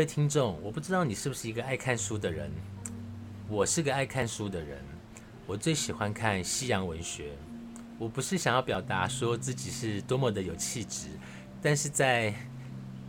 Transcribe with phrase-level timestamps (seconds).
[0.00, 2.50] 位听众，我不知道你是不是一个爱看书的人。
[3.50, 4.82] 我是个爱看书的人，
[5.46, 7.32] 我最喜欢看西洋文学。
[7.98, 11.08] 我不是想要表达说自己是多么的有气质，
[11.60, 12.34] 但是在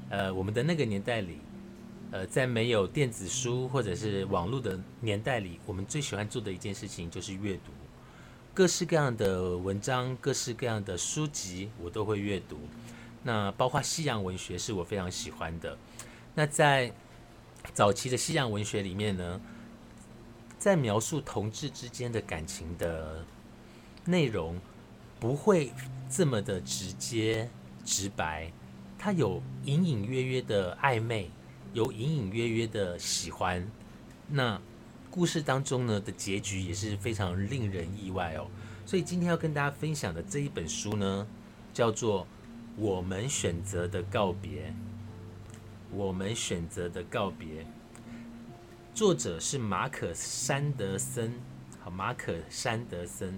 [0.10, 1.38] 呃我们的那个年代里，
[2.12, 7.72] 呃，在没有电子书或者是网络的年代里，我们最喜欢做的一件事情就是阅读，
[8.54, 12.60] 各式各样的文章，各式各样的书籍，我都会阅读。
[13.24, 15.78] 那包括西洋文学是我非常喜欢的。
[16.34, 16.94] 那在
[17.74, 19.42] 早期的西洋文学里面呢，
[20.58, 23.26] 在描述同志之间的感情的
[24.06, 24.60] 内容，
[25.20, 25.72] 不会
[26.10, 27.50] 这么的直接
[27.84, 28.52] 直白，
[28.98, 31.30] 它有隐隐约约的暧昧，
[31.74, 33.70] 有隐隐约约的喜欢。
[34.28, 34.60] 那
[35.10, 38.48] 故事当中呢的结局也是非常令人意外哦。
[38.86, 41.28] 所以今天要跟大家分享的这一本书呢，
[41.74, 42.24] 叫做
[42.78, 44.70] 《我们选择的告别》。
[45.94, 47.66] 我们选择的告别，
[48.96, 51.34] 作者是马可·山德森。
[51.82, 53.38] 好，马可·山德森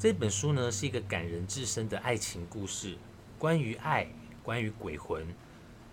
[0.00, 2.96] 这本书呢是一个感人至深的爱情故事，
[3.38, 4.08] 关于爱，
[4.42, 5.24] 关于鬼魂、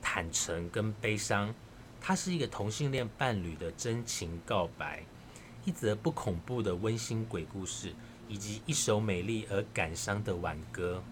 [0.01, 1.53] 坦诚跟悲伤。
[2.01, 5.03] 它是一个同性恋伴侣的真情告白，
[5.63, 7.93] 一则不恐怖的温馨鬼故事，
[8.27, 11.03] 以及一首美丽而感伤的挽歌。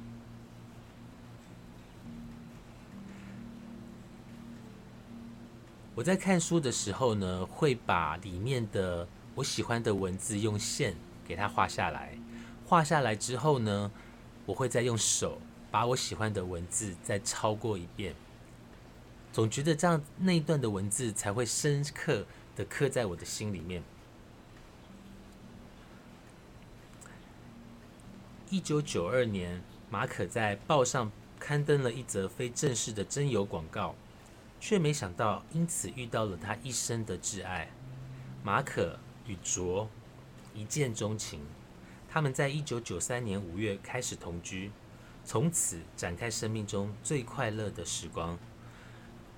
[5.97, 10.96] 我在看书的时候呢，会把里面的我喜欢的文字用线
[11.28, 12.16] 给它画下来。
[12.68, 13.91] 画下来之后呢，
[14.46, 15.41] 我会再用手
[15.72, 18.13] 把我喜欢的文字再抄过一遍。
[19.34, 23.81] 总觉得这样那一段的文字才会深刻的刻在我的心里面。
[28.52, 33.96] 一九九二年，马可在报上刊登了一则非正式的征友广告。
[34.59, 37.69] 却没想到，因此遇到了他一生的挚爱
[38.44, 39.90] 马可与卓，
[40.53, 41.41] 一见钟情。
[42.09, 44.72] 他们在一九九三年五月开始同居，
[45.23, 48.38] 从此展开生命中最快乐的时光。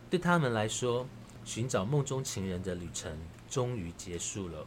[0.10, 1.08] 对他们来说，
[1.44, 3.18] 寻找梦中情人的旅程
[3.50, 4.66] 终于结束了。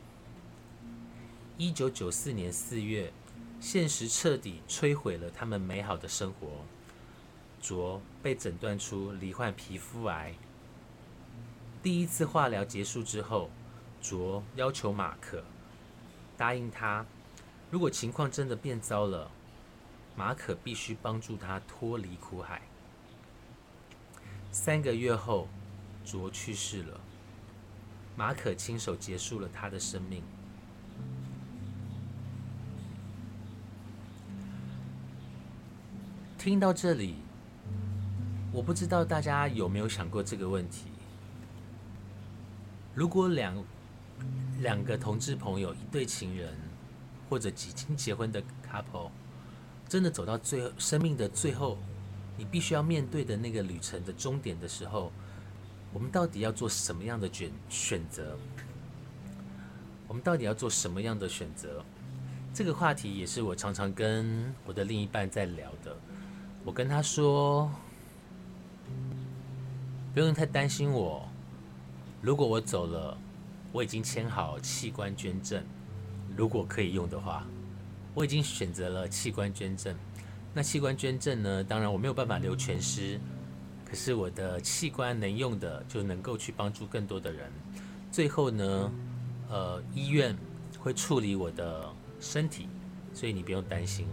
[1.57, 3.13] 一九九四年四月，
[3.61, 6.65] 现实彻底摧毁了他们美好的生活。
[7.63, 10.35] 卓被诊断出罹患皮肤癌。
[11.81, 13.49] 第一次化疗结束之后，
[14.03, 15.45] 卓要求马可
[16.37, 17.07] 答应他，
[17.71, 19.31] 如果情况真的变糟了，
[20.17, 22.63] 马可必须帮助他脱离苦海。
[24.51, 25.49] 三个月后，
[26.05, 27.01] 卓去世了，
[28.17, 30.21] 马可亲手结束了他的生命。
[36.37, 37.15] 听到这里。
[38.53, 40.85] 我不知道大家有没有想过这个问题：
[42.95, 43.65] 如果两
[44.61, 46.53] 两个同志朋友、一对情人，
[47.31, 49.11] 或者已经结婚的 couple，
[49.89, 51.79] 真的走到最后生命的最后，
[52.37, 55.11] 你必须要面对的那个旅程的终点的时候，
[55.91, 58.37] 我们到底要做什么样的选选择？
[60.07, 61.83] 我们到底要做什么样的选择？
[62.53, 65.97] 这个话题也是我常常跟我的另一半在聊的。
[66.67, 67.71] 我跟他说。
[70.15, 71.27] 不用太担心我。
[72.21, 73.17] 如果我走了，
[73.73, 75.63] 我已经签好器官捐赠。
[76.37, 77.47] 如果可以用的话，
[78.15, 79.95] 我已经选择了器官捐赠。
[80.55, 81.65] 那器官捐赠呢？
[81.65, 83.19] 当然我没有办法留全尸，
[83.87, 87.51] 可是我的器官能用的，就能够去帮助更多的人。
[88.11, 88.93] 最后呢，
[89.49, 90.37] 呃，医院
[90.79, 91.89] 会处理我的
[92.21, 92.69] 身体，
[93.15, 94.07] 所以你不用担心。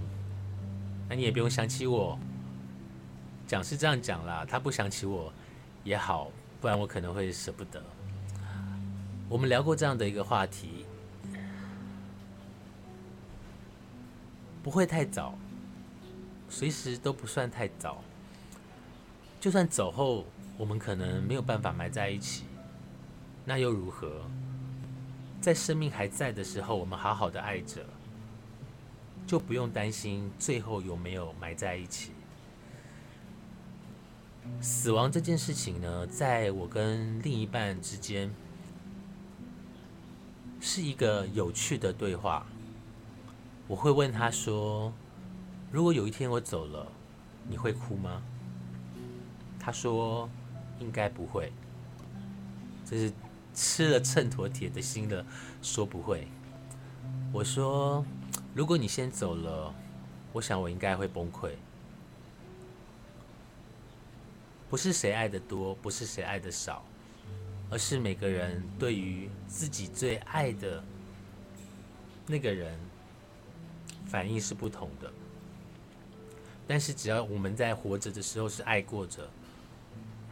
[1.10, 2.18] 那你也不用想起我。
[3.46, 5.34] 讲是这样讲啦，他不想起我。
[5.84, 7.84] 也好，不然我可能会舍不得。
[9.28, 10.86] 我们聊过这样的一个话题，
[14.64, 15.36] 不会太早，
[16.50, 18.04] 随时都不算太早。
[19.40, 20.26] 就算走后，
[20.58, 22.46] 我们可能没有办法埋在一起，
[23.46, 24.22] 那又如何？
[25.40, 27.86] 在生命还在的时候，我们好好的爱着，
[29.26, 32.12] 就不用担心最后有没有埋在一起。
[34.62, 38.30] 死亡这件事情呢，在我跟另一半之间，
[40.60, 42.46] 是一个有趣的对话。
[43.68, 44.92] 我会问他说
[45.72, 46.92] ：“如果有一天我走了，
[47.48, 48.22] 你会哭吗？”
[49.60, 50.30] 他说
[50.80, 51.54] ：“应该不会。”
[52.84, 53.14] 这是
[53.54, 55.26] 吃了秤砣铁的心的，
[55.62, 56.28] 说不会。
[57.32, 58.04] 我说
[58.54, 59.74] ：“如果你先走了，
[60.34, 61.52] 我想我应该会崩溃。”
[64.70, 66.86] 不是谁爱的多，不是谁爱的少，
[67.72, 70.84] 而是每个人对于自己最爱的
[72.28, 72.80] 那个人
[74.06, 75.12] 反应是不同的。
[76.68, 79.28] 但是只要我们在活着的时候是爱过着，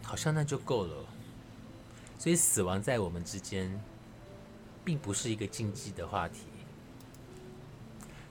[0.04, 1.04] 好像那就够了。
[2.20, 3.82] 所以死亡在我们之间，
[4.86, 6.42] 并不是一个禁忌的话题。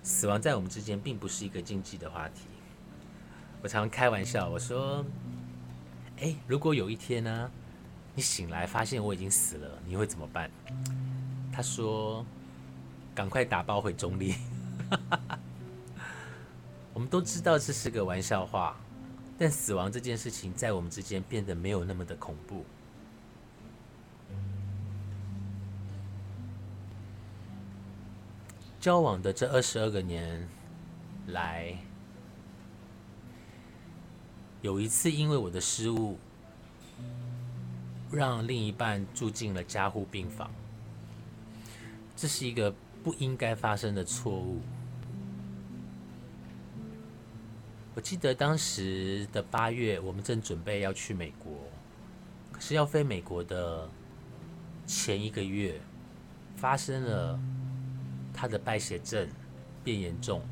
[0.04, 2.42] 死亡在我们之间，并不是一个禁忌的话题。
[3.60, 5.04] 我常开玩笑，我说。
[6.20, 7.50] 哎，如果有一天呢，
[8.14, 10.50] 你醒来发现我已经死了，你会怎么办？
[11.52, 12.24] 他说
[13.14, 14.34] ：“赶快打包回中立。
[16.94, 18.76] ”我们都知道这是个玩笑话，
[19.38, 22.64] 但死亡这件事情在我们之间变得没有那么的恐怖。
[28.80, 30.48] 交往的这二十二个年
[31.26, 31.76] 来。
[34.66, 36.18] 有一次，因为我的失误，
[38.10, 40.50] 让另一半住进了加护病房，
[42.16, 42.74] 这是一个
[43.04, 44.60] 不应该发生的错误。
[47.94, 51.52] 我记得当时的八月，我们正准备要去美国，
[52.50, 53.88] 可是要飞美国的
[54.84, 55.80] 前一个月，
[56.56, 57.38] 发生了
[58.34, 59.28] 他的败血症
[59.84, 60.42] 变严重，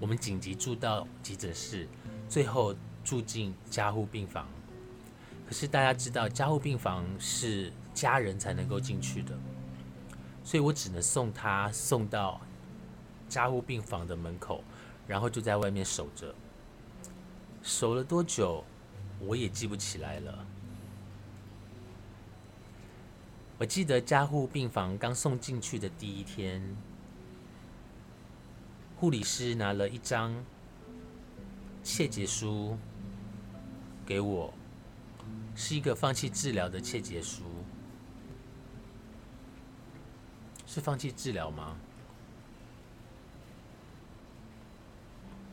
[0.00, 1.86] 我们紧急住到急诊室，
[2.30, 2.74] 最后。
[3.04, 4.46] 住进加护病房，
[5.46, 9.38] 可是大家知道，加护病房是家人才能够进去的，
[10.44, 12.40] 所以我只能送他送到
[13.28, 14.62] 加护病房的门口，
[15.06, 16.34] 然后就在外面守着。
[17.62, 18.64] 守了多久，
[19.20, 20.46] 我也记不起来了。
[23.58, 26.76] 我记得加护病房刚送进去的第一天，
[28.96, 30.34] 护理师拿了一张
[31.84, 32.76] 切结书。
[34.04, 34.52] 给我
[35.54, 37.44] 是一个放弃治疗的切结书，
[40.66, 41.76] 是放弃治疗吗？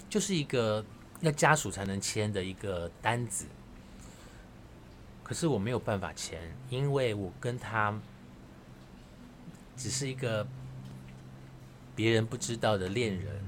[0.10, 0.84] 就是一个
[1.22, 3.46] 要家属才能签的一个单子，
[5.24, 7.94] 可是我没有办法签，因为我跟他
[9.78, 10.48] 只是一个
[11.95, 13.40] 别人不知道的恋人，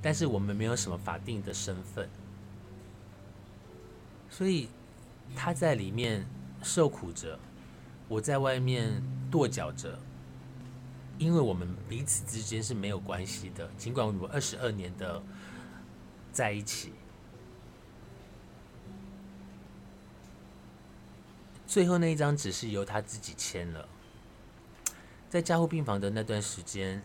[0.00, 2.08] 但是我们没有什么法定的身份。
[4.36, 4.68] 所以
[5.36, 6.26] 他在里面
[6.60, 7.38] 受苦着，
[8.08, 9.00] 我在外面
[9.30, 9.96] 跺脚着，
[11.18, 13.70] 因为我们彼此之间是没有关系的。
[13.78, 15.22] 尽管我们二十二年的
[16.32, 16.92] 在一起，
[21.64, 23.88] 最后那一张纸是由他自己签了。
[25.30, 27.00] 在加护病房的那段时间，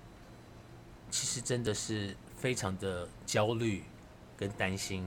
[1.11, 3.83] 其实真的是非常的焦虑
[4.35, 5.05] 跟担心。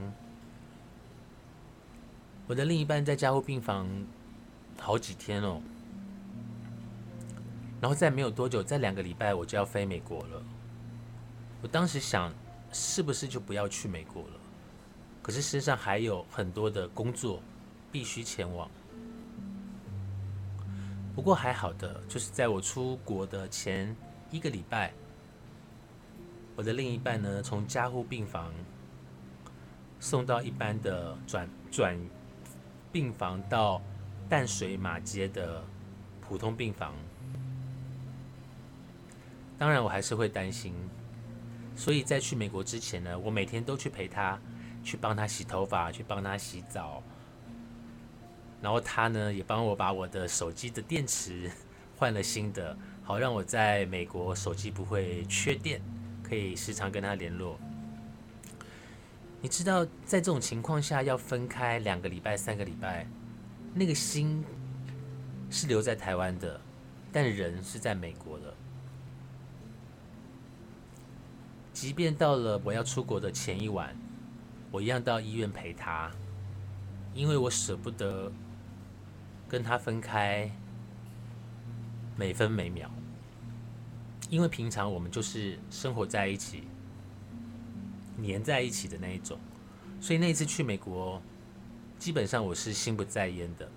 [2.45, 3.87] 我的另一半在加护病房
[4.77, 5.61] 好几天哦，
[7.79, 10.43] 然后再没有多久，在两个礼拜我就要飞美国了。
[11.61, 12.33] 我当时想，
[12.73, 14.39] 是不是就不要去美国了？
[15.21, 17.41] 可是身上还有很多的工作
[17.93, 18.69] 必须前往。
[21.15, 23.95] 不过还好的，就是在我出国的前
[24.31, 24.91] 一个礼拜，
[26.57, 28.51] 我的另一半呢，从加护病房
[30.01, 31.97] 送到一般的转转。
[32.93, 33.81] 病房到
[34.29, 35.63] 淡水马街的
[36.21, 36.93] 普通病房，
[39.57, 40.75] 当然我还是会担心，
[41.75, 44.39] 所以在去美国之前呢，我每天都去陪他，
[44.83, 47.01] 去帮他洗头发，去帮他洗澡，
[48.61, 51.51] 然后他呢也帮我把我的手机的电池
[51.97, 55.81] 换了新的，好让我在美国手机不会缺电，
[56.21, 57.59] 可以时常跟他联络。
[59.43, 63.05] 你知道，在这种情况下要分开两个礼拜、三个礼拜，
[63.73, 64.41] 那个心
[65.49, 66.61] 是留在台湾的，
[67.11, 68.53] 但人是在美国的。
[71.73, 73.93] 即便到了我要出国的前一晚，
[74.71, 76.09] 我一样到医院陪他，
[77.13, 78.31] 因为我舍不得
[79.49, 80.49] 跟他分开
[82.15, 82.89] 每分每秒。
[84.29, 86.63] 因为平常我们就是生活在一起、
[88.23, 89.39] 粘在一起的那一种，
[90.01, 91.21] 所以那一次去美国，
[91.99, 93.69] 基本上我是心不在焉的。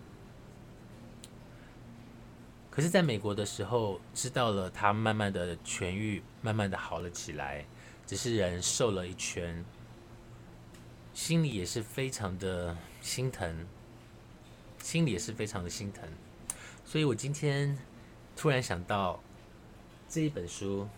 [2.70, 7.64] 可是，在美国的时候，知道了他慢慢的痊愈，慢慢的好了起来。
[8.06, 9.64] 只是人瘦了一圈，
[11.12, 13.66] 心里也是非常的心疼，
[14.80, 16.08] 心里也是非常的心疼，
[16.84, 17.76] 所以我今天
[18.36, 19.18] 突然想到
[20.08, 20.84] 这一本书《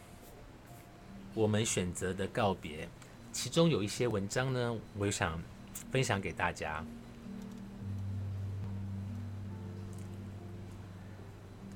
[1.33, 2.85] 我们选择的告别》，
[3.33, 5.41] 其中有一些文章呢，我想
[5.91, 6.85] 分享给大家。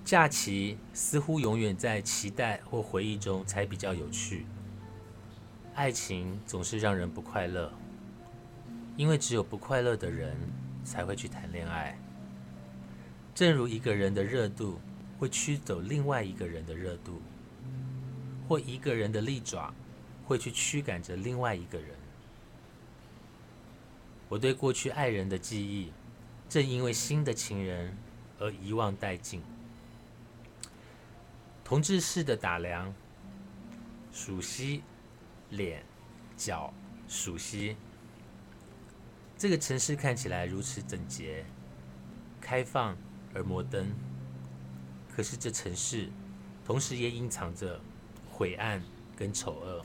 [0.05, 4.45] 假期似乎永远在期待或回忆中才比较有趣。
[5.75, 7.73] 爱情总是让人不快乐，
[8.97, 10.37] 因为只有不快乐的人
[10.85, 11.97] 才会去谈恋爱。
[13.35, 14.79] 正如一个人的热度
[15.19, 17.23] 会驱走另外一个人的热度，
[18.47, 19.73] 或一个人的利爪
[20.27, 21.91] 会去驱赶着另外一个人。
[24.29, 25.93] 我对过去爱人的记忆，
[26.49, 27.97] 正因为新的情人
[28.39, 29.43] 而遗忘殆尽。
[31.65, 32.95] 同志式的打量，
[34.13, 34.83] 熟悉。
[35.51, 35.85] 脸、
[36.35, 36.73] 脚、
[37.07, 37.77] 熟悉。
[39.37, 41.45] 这个城市看起来如此整洁、
[42.41, 42.97] 开放
[43.35, 43.87] 而摩登，
[45.15, 46.09] 可是这城市
[46.65, 47.79] 同时也隐藏着
[48.31, 48.83] 晦暗
[49.15, 49.85] 跟丑恶。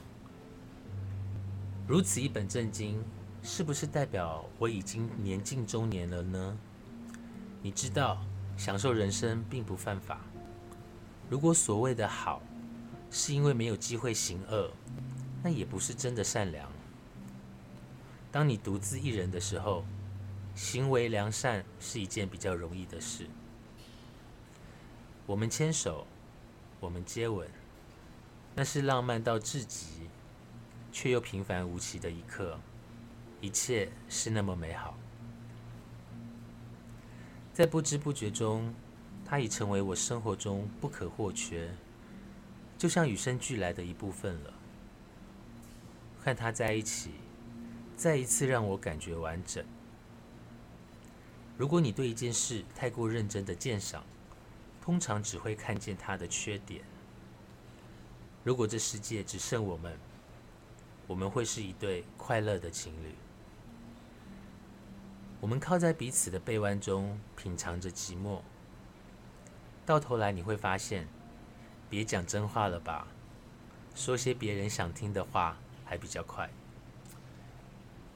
[1.88, 3.02] 如此一本正经，
[3.42, 6.58] 是不是代表我已经年近中年了呢？
[7.62, 8.22] 你知道，
[8.58, 10.20] 享受人生并不犯法。
[11.30, 12.42] 如果所谓的好，
[13.10, 14.70] 是因为没有机会行恶。
[15.42, 16.70] 那也不是真的善良。
[18.30, 19.82] 当你独自一人的时候，
[20.54, 23.26] 行为良善是一件比较容易的事。
[25.24, 26.06] 我们牵手，
[26.80, 27.48] 我们接吻，
[28.54, 30.07] 那是浪漫到至极，
[31.00, 32.58] 却又平凡无奇的一刻，
[33.40, 34.98] 一切是那么美好。
[37.54, 38.74] 在不知不觉中，
[39.24, 41.72] 它已成为我生活中不可或缺，
[42.76, 44.52] 就像与生俱来的一部分了。
[46.20, 47.12] 和他在一起，
[47.96, 49.64] 再一次让我感觉完整。
[51.56, 54.02] 如果你对一件事太过认真的鉴赏，
[54.82, 56.82] 通常只会看见它的缺点。
[58.42, 59.96] 如果这世界只剩我们，
[61.08, 63.16] 我们会是一对快乐的情侣。
[65.40, 68.42] 我们靠在彼此的臂弯中，品尝着寂寞。
[69.84, 71.08] 到头来你会发现，
[71.90, 73.08] 别讲真话了吧，
[73.96, 75.56] 说些别人想听的话。
[75.90, 76.50] 还比较快，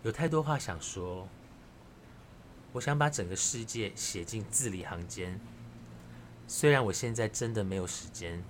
[0.02, 1.26] 有太多话想说。
[2.75, 5.40] 我想把整个世界写进字里行间。
[6.46, 8.44] 虽然我现在真的没有时间，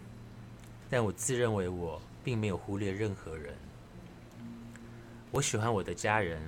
[0.90, 3.56] 但我自认为我并没有忽略任何人。
[5.32, 6.40] 我喜欢我的家人，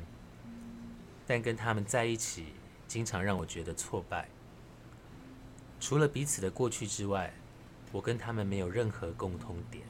[1.26, 2.46] 但跟他们在一起，
[2.86, 4.28] 经常让我觉得挫败。
[5.80, 7.34] 除了彼此的过去之外，
[7.90, 9.84] 我跟他们没有任何共通点。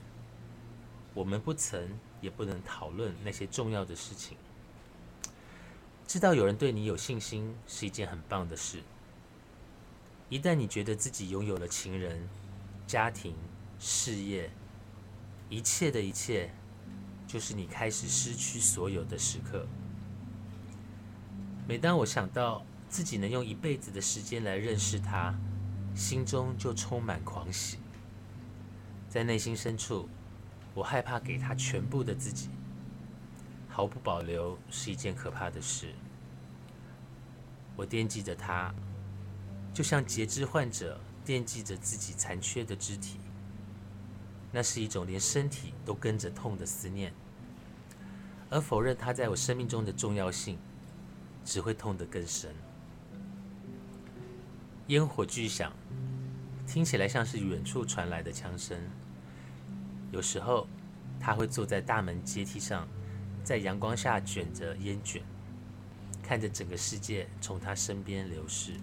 [1.13, 1.87] 我们不曾。
[2.25, 4.39] 也不能讨论那些重要的事情。
[6.07, 8.83] 知道有人对你有信心是一件很棒的事。
[10.31, 12.27] 一旦你觉得自己拥有了情人、
[12.87, 13.37] 家庭、
[13.79, 14.51] 事业，
[15.51, 16.51] 一切的一切，
[17.35, 19.67] 就是你开始失去所有的时刻。
[21.67, 25.35] 每当我想到自己能用一辈子的时间来认识他，
[25.97, 27.79] 心中就充满狂喜，
[29.09, 30.09] 在内心深处。
[30.75, 32.51] 我害怕给他全部的自己，
[33.69, 35.93] 毫不保留是一件可怕的事。
[37.75, 38.73] 我惦记着他，
[39.73, 43.19] 就像截肢患者惦记着自己残缺的肢体。
[44.53, 47.13] 那是一种连身体都跟着痛的思念，
[48.55, 50.57] 而否认他在我生命中的重要性，
[51.45, 52.55] 只会痛得更深。
[54.87, 55.73] 烟火巨响，
[56.65, 58.79] 听起来像是远处传来的枪声。
[60.13, 60.69] 有时候，
[61.19, 62.87] 他会坐在大门阶梯上，
[63.43, 65.21] 在阳光下卷着烟卷，
[66.23, 68.75] 看着整个世界从他身边流逝。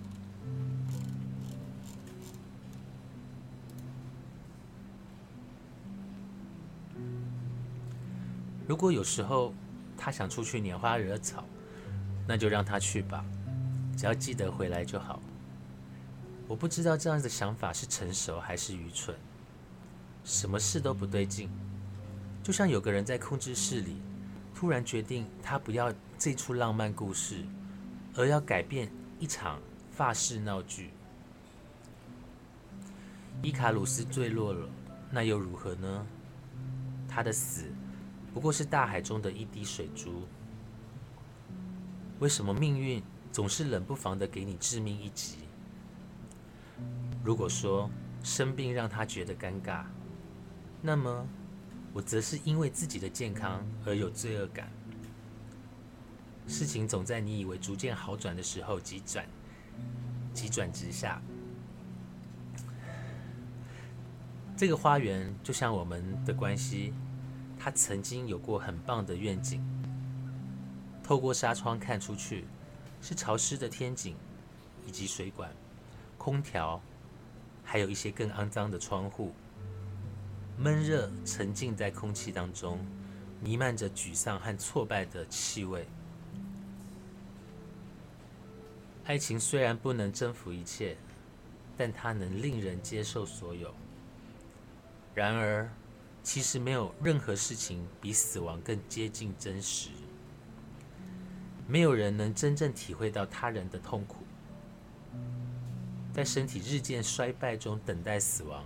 [8.71, 9.53] 如果有时候
[9.97, 11.43] 他想出去拈花惹草，
[12.25, 13.25] 那就让他去吧，
[13.97, 15.21] 只要记得回来就好。
[16.47, 19.13] 我不知道这样的想法是成熟还是愚蠢。
[20.23, 21.49] 什么事都不对劲，
[22.41, 23.97] 就像有个人在控制室里，
[24.55, 27.43] 突然决定他不要这出浪漫故事，
[28.15, 29.59] 而要改变一场
[29.91, 30.91] 法式闹剧。
[33.43, 34.69] 伊卡鲁斯坠落了，
[35.09, 36.07] 那又如何呢？
[37.09, 37.65] 他的死
[38.33, 40.27] 不过是大海中的一滴水珠。
[42.19, 45.37] 为什么命运总是冷不防的给你致命一击？
[47.23, 47.89] 如果说
[48.23, 49.83] 生病让他觉得尴尬，
[50.81, 51.25] 那么
[51.93, 54.71] 我则是因为自己的健康而有罪恶感。
[56.47, 59.25] 事情总在你以为逐渐好转的时候急转
[60.33, 61.21] 急转直下。
[64.57, 66.93] 这个花园就像我们的关系，
[67.63, 69.63] 他曾经有过很棒的愿景。
[71.03, 72.45] 透过纱窗看出去，
[73.03, 74.15] 是潮湿的天井，
[74.87, 75.53] 以及水管、
[76.17, 76.81] 空调，
[77.63, 79.31] 还有一些更肮脏的窗户。
[80.57, 82.79] 闷热沉浸在空气当中，
[83.39, 85.85] 弥漫着沮丧和挫败的气味。
[89.05, 90.97] 爱情虽然不能征服一切，
[91.77, 93.71] 但它能令人接受所有。
[95.13, 95.69] 然而，
[96.23, 99.89] 其实没有任何事情比死亡更接近真实。
[101.67, 104.17] 没有人能真正体会到他人的痛苦，
[106.13, 108.65] 在身体日渐衰败中等待死亡，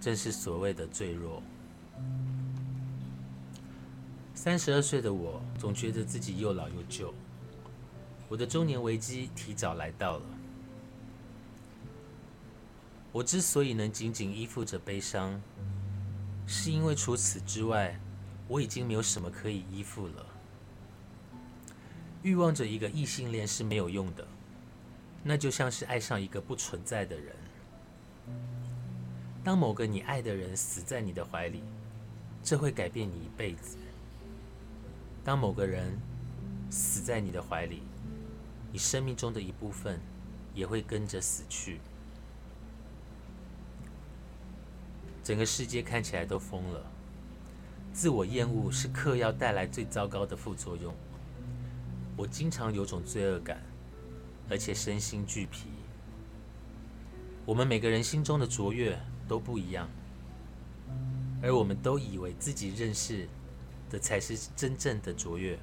[0.00, 1.42] 正是所谓的脆弱。
[4.34, 7.14] 三十二岁的我，总觉得自己又老又旧，
[8.28, 10.26] 我的中年危机提早来到了。
[13.12, 15.40] 我之所以能紧紧依附着悲伤，
[16.46, 17.98] 是因为除此之外，
[18.48, 20.26] 我已经没有什么可以依附了。
[22.22, 24.26] 欲望着一个异性恋是没有用的，
[25.22, 27.34] 那就像是爱上一个不存在的人。
[29.42, 31.62] 当某个你爱的人死在你的怀里，
[32.42, 33.76] 这会改变你一辈子。
[35.22, 35.98] 当某个人
[36.70, 37.82] 死在你的怀里，
[38.72, 40.00] 你生命中的一部分
[40.54, 41.80] 也会跟着死去。
[45.24, 46.84] 整个世界看起来都疯了。
[47.94, 50.94] 自我厌恶是嗑药带来最糟糕的副作用。
[52.16, 53.62] 我经常有种罪恶感，
[54.50, 55.68] 而且身心俱疲。
[57.46, 59.88] 我们每个人心中的卓越都不一样，
[61.42, 63.26] 而我们都以为自己认识
[63.88, 65.58] 的才是真正的卓越。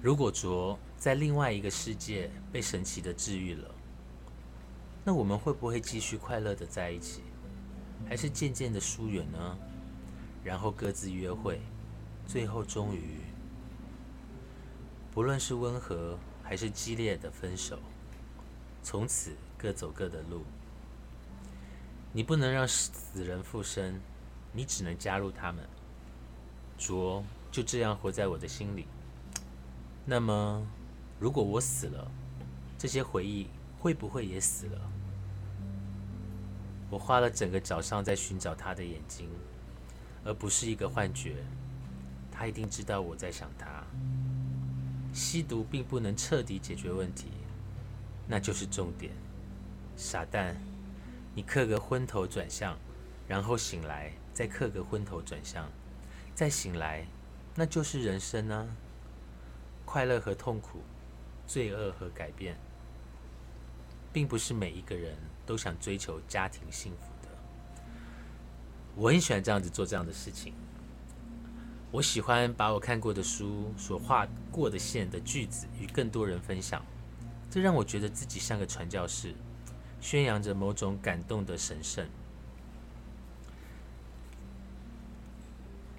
[0.00, 3.74] 如果卓在另外一个世界被神奇的治愈了，
[5.04, 7.22] 那我们会不会继续快乐的在一起，
[8.08, 9.58] 还是渐渐的疏远呢？
[10.44, 11.60] 然后各自约会，
[12.26, 13.18] 最后终于，
[15.12, 17.80] 不论是温和还是激烈的分手，
[18.84, 20.44] 从此各走各的路。
[22.12, 24.00] 你不能让死人复生，
[24.52, 25.68] 你只能加入他们。
[26.78, 28.86] 卓就这样活在我的心里。
[30.10, 30.66] 那么，
[31.20, 32.10] 如果我死了，
[32.78, 34.80] 这些回忆会不会也死了？
[36.88, 39.28] 我花了整个早上在寻找他的眼睛，
[40.24, 41.44] 而不是一个幻觉。
[42.32, 43.84] 他一定知道我在想他。
[45.12, 47.26] 吸毒并不能彻底解决问题，
[48.26, 49.12] 那就是重点。
[49.94, 50.56] 傻蛋，
[51.34, 52.78] 你刻个昏头转向，
[53.26, 55.68] 然后醒来，再刻个昏头转向，
[56.34, 57.06] 再醒来，
[57.54, 58.66] 那就是人生啊。
[59.90, 60.82] 快乐和痛苦，
[61.46, 62.58] 罪恶和改变，
[64.12, 67.34] 并不是每一个人都想追求家庭幸福的。
[68.94, 70.52] 我很喜欢这样子做这样的事情。
[71.90, 76.84] 我喜欢把我看过的书所画过的线的句子与更多人分享，
[77.50, 79.34] 这让我觉得自己像个传教士，
[80.02, 82.06] 宣扬着某种感动的神圣。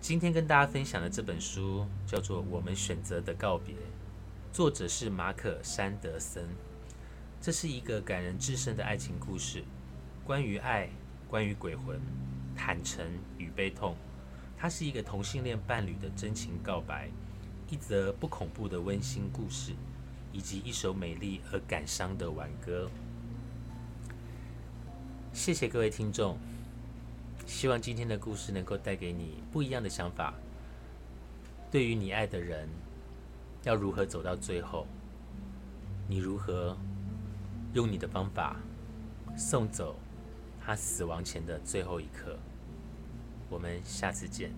[0.09, 3.75] 今天跟大家分享的这本书叫做《我们选择的告别》，
[4.51, 6.49] 作者是马可·山德森。
[7.39, 9.63] 这是一个感人至深的爱情故事，
[10.25, 10.89] 关于爱，
[11.27, 12.01] 关于鬼魂、
[12.55, 13.05] 坦诚
[13.37, 13.95] 与悲痛。
[14.57, 17.07] 它是一个同性恋伴侣的真情告白，
[17.69, 19.73] 一则不恐怖的温馨故事，
[20.33, 22.89] 以及一首美丽而感伤的挽歌。
[25.33, 26.35] 谢谢各位听众。
[27.49, 30.35] 希望今天的故事能够带给你不一样的想法。
[31.71, 32.69] 对于你爱的人，
[33.63, 34.85] 要如何走到最后？
[36.07, 36.77] 你如何
[37.73, 38.55] 用你的方法
[39.35, 39.95] 送走
[40.63, 42.37] 他死亡前的最后一刻？
[43.49, 44.51] 我们下次见。